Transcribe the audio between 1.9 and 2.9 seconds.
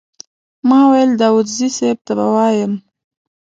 ته به ووایم.